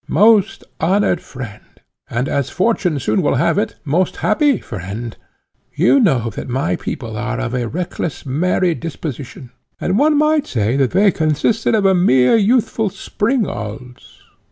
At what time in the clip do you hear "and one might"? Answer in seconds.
9.79-10.47